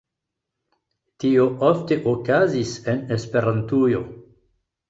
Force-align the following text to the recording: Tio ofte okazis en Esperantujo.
Tio 1.25 1.45
ofte 1.69 1.99
okazis 2.13 2.73
en 2.95 3.05
Esperantujo. 3.19 4.01